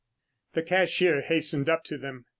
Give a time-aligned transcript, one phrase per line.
[0.53, 2.25] The cashier hastened up to them.